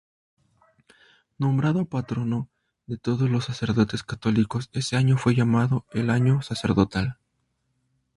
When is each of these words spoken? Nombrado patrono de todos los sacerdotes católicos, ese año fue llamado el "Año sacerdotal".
Nombrado 1.37 1.85
patrono 1.85 2.49
de 2.87 2.97
todos 2.97 3.29
los 3.29 3.45
sacerdotes 3.45 4.01
católicos, 4.01 4.71
ese 4.73 4.95
año 4.95 5.15
fue 5.15 5.35
llamado 5.35 5.85
el 5.91 6.09
"Año 6.09 6.41
sacerdotal". 6.41 7.19